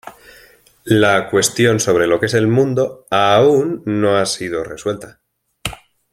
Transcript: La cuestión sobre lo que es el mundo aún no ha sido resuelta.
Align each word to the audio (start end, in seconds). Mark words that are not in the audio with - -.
La 0.85 1.29
cuestión 1.29 1.79
sobre 1.79 2.07
lo 2.07 2.19
que 2.19 2.25
es 2.25 2.33
el 2.33 2.47
mundo 2.47 3.05
aún 3.11 3.83
no 3.85 4.17
ha 4.17 4.25
sido 4.25 4.63
resuelta. 4.63 5.21